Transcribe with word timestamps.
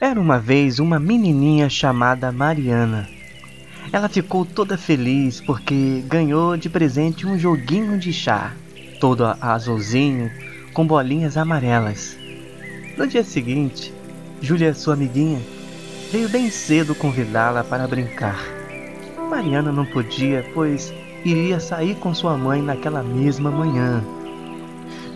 Era 0.00 0.18
uma 0.18 0.38
vez 0.38 0.78
uma 0.78 0.98
menininha 0.98 1.68
chamada 1.68 2.32
Mariana. 2.32 3.06
Ela 3.92 4.08
ficou 4.08 4.46
toda 4.46 4.78
feliz 4.78 5.42
porque 5.42 6.02
ganhou 6.06 6.56
de 6.56 6.70
presente 6.70 7.26
um 7.26 7.38
joguinho 7.38 7.98
de 7.98 8.10
chá, 8.10 8.54
todo 8.98 9.26
azulzinho, 9.38 10.30
com 10.72 10.86
bolinhas 10.86 11.36
amarelas. 11.36 12.16
No 12.96 13.06
dia 13.06 13.22
seguinte, 13.22 13.92
Júlia, 14.40 14.72
sua 14.72 14.94
amiguinha, 14.94 15.38
veio 16.10 16.30
bem 16.30 16.48
cedo 16.48 16.94
convidá-la 16.94 17.62
para 17.62 17.86
brincar. 17.86 18.40
Mariana 19.28 19.70
não 19.70 19.84
podia, 19.84 20.50
pois 20.54 20.94
iria 21.26 21.60
sair 21.60 21.94
com 21.96 22.14
sua 22.14 22.38
mãe 22.38 22.62
naquela 22.62 23.02
mesma 23.02 23.50
manhã. 23.50 24.02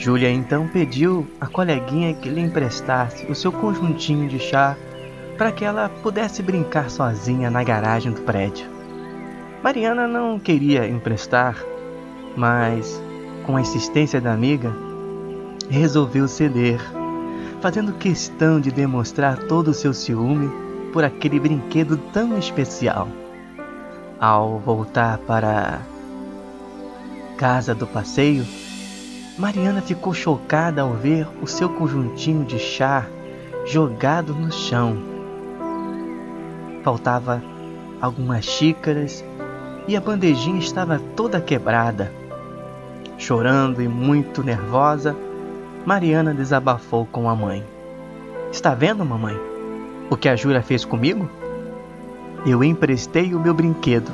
Júlia 0.00 0.30
então 0.30 0.66
pediu 0.66 1.26
à 1.38 1.46
coleguinha 1.46 2.14
que 2.14 2.30
lhe 2.30 2.40
emprestasse 2.40 3.26
o 3.26 3.34
seu 3.34 3.52
conjuntinho 3.52 4.26
de 4.26 4.38
chá 4.38 4.74
para 5.36 5.52
que 5.52 5.62
ela 5.62 5.90
pudesse 6.02 6.42
brincar 6.42 6.88
sozinha 6.88 7.50
na 7.50 7.62
garagem 7.62 8.10
do 8.10 8.22
prédio. 8.22 8.66
Mariana 9.62 10.08
não 10.08 10.38
queria 10.38 10.88
emprestar, 10.88 11.54
mas, 12.34 12.98
com 13.44 13.58
a 13.58 13.60
insistência 13.60 14.22
da 14.22 14.32
amiga, 14.32 14.74
resolveu 15.68 16.26
ceder, 16.26 16.80
fazendo 17.60 17.92
questão 17.92 18.58
de 18.58 18.70
demonstrar 18.70 19.36
todo 19.48 19.68
o 19.68 19.74
seu 19.74 19.92
ciúme 19.92 20.50
por 20.94 21.04
aquele 21.04 21.38
brinquedo 21.38 21.98
tão 22.10 22.38
especial. 22.38 23.06
Ao 24.18 24.58
voltar 24.60 25.18
para 25.18 25.82
casa 27.36 27.74
do 27.74 27.86
passeio, 27.86 28.46
Mariana 29.40 29.80
ficou 29.80 30.12
chocada 30.12 30.82
ao 30.82 30.92
ver 30.92 31.26
o 31.40 31.46
seu 31.46 31.70
conjuntinho 31.70 32.44
de 32.44 32.58
chá 32.58 33.06
jogado 33.64 34.34
no 34.34 34.52
chão. 34.52 34.98
Faltava 36.82 37.42
algumas 38.02 38.44
xícaras 38.44 39.24
e 39.88 39.96
a 39.96 40.00
bandejinha 40.00 40.58
estava 40.58 41.00
toda 41.16 41.40
quebrada. 41.40 42.12
Chorando 43.16 43.80
e 43.80 43.88
muito 43.88 44.42
nervosa, 44.42 45.16
Mariana 45.86 46.34
desabafou 46.34 47.06
com 47.06 47.26
a 47.26 47.34
mãe. 47.34 47.64
Está 48.52 48.74
vendo, 48.74 49.06
mamãe? 49.06 49.40
O 50.10 50.18
que 50.18 50.28
a 50.28 50.36
Júlia 50.36 50.60
fez 50.60 50.84
comigo? 50.84 51.30
Eu 52.44 52.62
emprestei 52.62 53.34
o 53.34 53.40
meu 53.40 53.54
brinquedo 53.54 54.12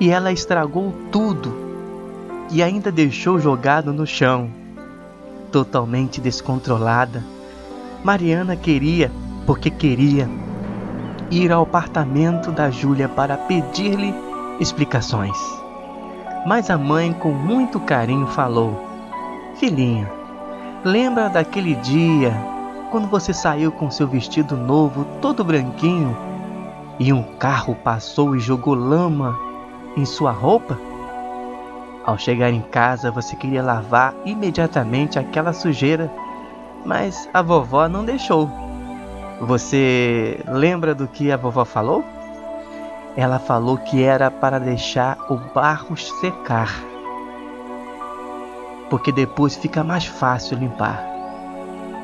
e 0.00 0.08
ela 0.08 0.32
estragou 0.32 0.94
tudo 1.10 1.71
e 2.52 2.62
ainda 2.62 2.92
deixou 2.92 3.40
jogado 3.40 3.92
no 3.92 4.06
chão. 4.06 4.50
Totalmente 5.50 6.20
descontrolada, 6.20 7.24
Mariana 8.04 8.54
queria, 8.54 9.10
porque 9.46 9.70
queria, 9.70 10.28
ir 11.30 11.50
ao 11.50 11.62
apartamento 11.62 12.52
da 12.52 12.70
Júlia 12.70 13.08
para 13.08 13.36
pedir-lhe 13.36 14.14
explicações. 14.60 15.36
Mas 16.46 16.68
a 16.68 16.76
mãe, 16.76 17.12
com 17.12 17.32
muito 17.32 17.80
carinho, 17.80 18.26
falou: 18.26 18.78
Filhinha, 19.56 20.10
lembra 20.84 21.28
daquele 21.28 21.74
dia 21.76 22.32
quando 22.90 23.08
você 23.08 23.32
saiu 23.32 23.72
com 23.72 23.90
seu 23.90 24.06
vestido 24.06 24.56
novo, 24.56 25.06
todo 25.22 25.44
branquinho, 25.44 26.14
e 26.98 27.12
um 27.12 27.22
carro 27.22 27.74
passou 27.74 28.36
e 28.36 28.40
jogou 28.40 28.74
lama 28.74 29.38
em 29.96 30.04
sua 30.04 30.32
roupa? 30.32 30.91
Ao 32.04 32.18
chegar 32.18 32.50
em 32.50 32.60
casa, 32.60 33.12
você 33.12 33.36
queria 33.36 33.62
lavar 33.62 34.12
imediatamente 34.24 35.18
aquela 35.18 35.52
sujeira, 35.52 36.10
mas 36.84 37.28
a 37.32 37.40
vovó 37.40 37.88
não 37.88 38.04
deixou. 38.04 38.50
Você 39.40 40.40
lembra 40.48 40.94
do 40.94 41.06
que 41.06 41.30
a 41.30 41.36
vovó 41.36 41.64
falou? 41.64 42.04
Ela 43.16 43.38
falou 43.38 43.76
que 43.78 44.02
era 44.02 44.30
para 44.30 44.58
deixar 44.58 45.16
o 45.28 45.36
barro 45.36 45.96
secar, 45.96 46.72
porque 48.90 49.12
depois 49.12 49.54
fica 49.54 49.84
mais 49.84 50.04
fácil 50.04 50.58
limpar. 50.58 51.04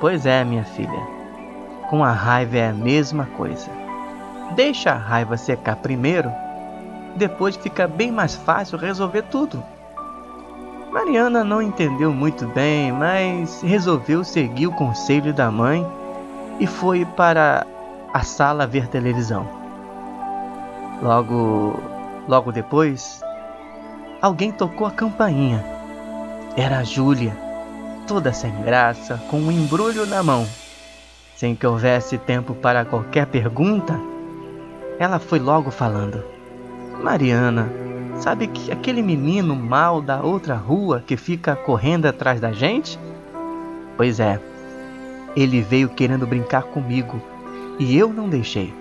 Pois 0.00 0.26
é, 0.26 0.44
minha 0.44 0.64
filha, 0.64 1.06
com 1.88 2.02
a 2.02 2.10
raiva 2.10 2.56
é 2.56 2.68
a 2.68 2.72
mesma 2.72 3.26
coisa. 3.36 3.70
Deixa 4.56 4.90
a 4.90 4.96
raiva 4.96 5.36
secar 5.36 5.76
primeiro, 5.76 6.32
depois 7.14 7.54
fica 7.54 7.86
bem 7.86 8.10
mais 8.10 8.34
fácil 8.34 8.76
resolver 8.76 9.22
tudo. 9.22 9.62
Mariana 10.94 11.42
não 11.42 11.60
entendeu 11.60 12.12
muito 12.12 12.46
bem, 12.46 12.92
mas 12.92 13.60
resolveu 13.62 14.22
seguir 14.22 14.68
o 14.68 14.72
conselho 14.72 15.34
da 15.34 15.50
mãe 15.50 15.84
e 16.60 16.68
foi 16.68 17.04
para 17.04 17.66
a 18.12 18.22
sala 18.22 18.64
ver 18.64 18.86
televisão. 18.86 19.44
Logo, 21.02 21.80
logo 22.28 22.52
depois, 22.52 23.20
alguém 24.22 24.52
tocou 24.52 24.86
a 24.86 24.92
campainha. 24.92 25.64
Era 26.56 26.78
a 26.78 26.84
Júlia, 26.84 27.36
toda 28.06 28.32
sem 28.32 28.54
graça, 28.62 29.20
com 29.28 29.38
um 29.38 29.50
embrulho 29.50 30.06
na 30.06 30.22
mão. 30.22 30.46
Sem 31.34 31.56
que 31.56 31.66
houvesse 31.66 32.18
tempo 32.18 32.54
para 32.54 32.84
qualquer 32.84 33.26
pergunta, 33.26 33.98
ela 35.00 35.18
foi 35.18 35.40
logo 35.40 35.72
falando: 35.72 36.22
Mariana, 37.02 37.83
Sabe 38.16 38.46
que 38.46 38.70
aquele 38.70 39.02
menino 39.02 39.56
mal 39.56 40.00
da 40.00 40.22
outra 40.22 40.54
rua 40.54 41.02
que 41.04 41.16
fica 41.16 41.56
correndo 41.56 42.06
atrás 42.06 42.40
da 42.40 42.52
gente? 42.52 42.98
Pois 43.96 44.20
é, 44.20 44.40
ele 45.36 45.60
veio 45.60 45.88
querendo 45.88 46.26
brincar 46.26 46.62
comigo 46.62 47.20
e 47.78 47.96
eu 47.98 48.12
não 48.12 48.28
deixei. 48.28 48.72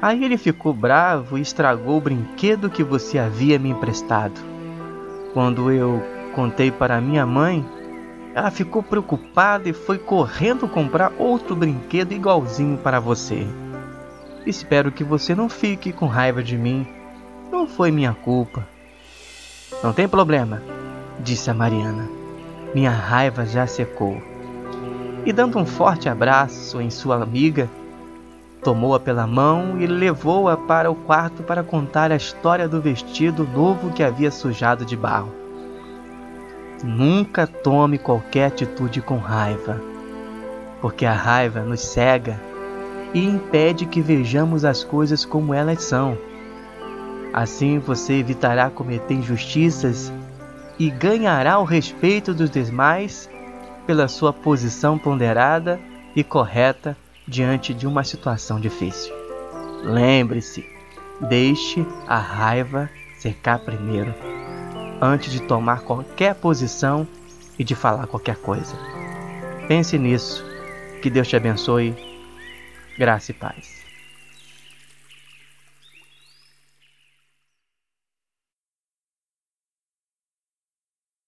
Aí 0.00 0.24
ele 0.24 0.38
ficou 0.38 0.72
bravo 0.72 1.36
e 1.36 1.42
estragou 1.42 1.98
o 1.98 2.00
brinquedo 2.00 2.70
que 2.70 2.82
você 2.82 3.18
havia 3.18 3.58
me 3.58 3.68
emprestado. 3.68 4.40
Quando 5.34 5.70
eu 5.70 6.02
contei 6.34 6.70
para 6.70 7.00
minha 7.00 7.26
mãe, 7.26 7.64
ela 8.34 8.50
ficou 8.50 8.82
preocupada 8.82 9.68
e 9.68 9.72
foi 9.72 9.98
correndo 9.98 10.68
comprar 10.68 11.12
outro 11.18 11.54
brinquedo 11.54 12.12
igualzinho 12.12 12.78
para 12.78 12.98
você. 12.98 13.46
Espero 14.46 14.90
que 14.90 15.04
você 15.04 15.34
não 15.34 15.48
fique 15.48 15.92
com 15.92 16.06
raiva 16.06 16.42
de 16.42 16.56
mim 16.56 16.97
não 17.50 17.66
foi 17.66 17.90
minha 17.90 18.12
culpa. 18.12 18.66
Não 19.82 19.92
tem 19.92 20.08
problema, 20.08 20.62
disse 21.20 21.50
a 21.50 21.54
Mariana. 21.54 22.08
Minha 22.74 22.90
raiva 22.90 23.46
já 23.46 23.66
secou. 23.66 24.20
E 25.24 25.32
dando 25.32 25.58
um 25.58 25.66
forte 25.66 26.08
abraço 26.08 26.80
em 26.80 26.90
sua 26.90 27.22
amiga, 27.22 27.68
tomou-a 28.62 29.00
pela 29.00 29.26
mão 29.26 29.80
e 29.80 29.86
levou-a 29.86 30.56
para 30.56 30.90
o 30.90 30.94
quarto 30.94 31.42
para 31.42 31.62
contar 31.62 32.10
a 32.12 32.16
história 32.16 32.68
do 32.68 32.80
vestido 32.80 33.44
novo 33.44 33.90
que 33.90 34.02
havia 34.02 34.30
sujado 34.30 34.84
de 34.84 34.96
barro. 34.96 35.32
Nunca 36.82 37.46
tome 37.46 37.98
qualquer 37.98 38.46
atitude 38.46 39.00
com 39.00 39.18
raiva, 39.18 39.80
porque 40.80 41.04
a 41.04 41.12
raiva 41.12 41.60
nos 41.60 41.80
cega 41.80 42.40
e 43.12 43.24
impede 43.24 43.86
que 43.86 44.00
vejamos 44.00 44.64
as 44.64 44.84
coisas 44.84 45.24
como 45.24 45.52
elas 45.52 45.82
são. 45.82 46.16
Assim 47.38 47.78
você 47.78 48.14
evitará 48.14 48.68
cometer 48.68 49.14
injustiças 49.14 50.12
e 50.76 50.90
ganhará 50.90 51.60
o 51.60 51.64
respeito 51.64 52.34
dos 52.34 52.50
demais 52.50 53.30
pela 53.86 54.08
sua 54.08 54.32
posição 54.32 54.98
ponderada 54.98 55.78
e 56.16 56.24
correta 56.24 56.96
diante 57.28 57.72
de 57.72 57.86
uma 57.86 58.02
situação 58.02 58.58
difícil. 58.58 59.14
Lembre-se, 59.84 60.66
deixe 61.28 61.86
a 62.08 62.18
raiva 62.18 62.90
secar 63.20 63.60
primeiro, 63.60 64.12
antes 65.00 65.30
de 65.30 65.40
tomar 65.40 65.82
qualquer 65.82 66.34
posição 66.34 67.06
e 67.56 67.62
de 67.62 67.76
falar 67.76 68.08
qualquer 68.08 68.38
coisa. 68.38 68.74
Pense 69.68 69.96
nisso. 69.96 70.44
Que 71.00 71.08
Deus 71.08 71.28
te 71.28 71.36
abençoe. 71.36 71.94
Graça 72.98 73.30
e 73.30 73.34
paz. 73.34 73.87